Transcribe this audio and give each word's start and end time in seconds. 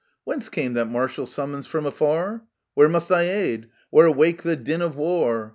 Whence 0.23 0.49
came 0.49 0.73
that 0.73 0.89
martial 0.89 1.27
summons 1.27 1.67
from 1.67 1.85
afar? 1.85 2.41
Where 2.73 2.89
must 2.89 3.11
I 3.11 3.21
aid? 3.21 3.69
where 3.91 4.09
wake 4.11 4.41
the 4.41 4.55
din 4.55 4.81
of 4.81 4.95
war? 4.95 5.49